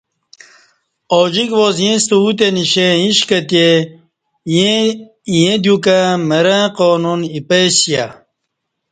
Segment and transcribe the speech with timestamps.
[1.15, 3.65] اوجِک واس اِیݩستہ اُتی نشیں اِیݩش کہ تی
[5.33, 5.97] ییں دیوکہ
[6.29, 8.05] مرہ قانون اپئیسیہ